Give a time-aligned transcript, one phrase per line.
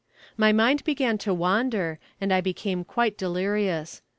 [0.35, 4.01] My mind began to wander, and I became quite delirious.